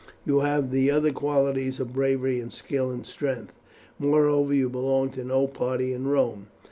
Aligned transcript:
You 0.25 0.39
have 0.39 0.71
the 0.71 0.89
other 0.89 1.11
qualities 1.11 1.79
of 1.79 1.93
bravery 1.93 2.39
and 2.39 2.51
skill 2.51 2.89
and 2.89 3.05
strength. 3.05 3.53
Moreover, 3.99 4.51
you 4.51 4.67
belong 4.67 5.11
to 5.11 5.23
no 5.23 5.45
party 5.45 5.93
in 5.93 6.07
Rome. 6.07 6.47